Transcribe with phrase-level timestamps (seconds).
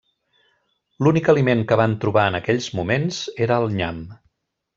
[1.07, 4.03] L'únic aliment que van trobar en aquells moments era el nyam.